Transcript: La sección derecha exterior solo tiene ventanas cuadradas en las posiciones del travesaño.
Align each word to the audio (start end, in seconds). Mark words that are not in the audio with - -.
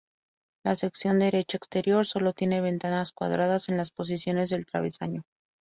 La 0.65 0.75
sección 0.75 1.19
derecha 1.19 1.57
exterior 1.57 2.07
solo 2.07 2.33
tiene 2.33 2.59
ventanas 2.59 3.11
cuadradas 3.11 3.69
en 3.69 3.77
las 3.77 3.91
posiciones 3.91 4.49
del 4.49 4.65
travesaño. 4.65 5.25